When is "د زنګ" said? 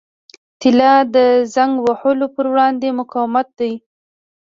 1.15-1.73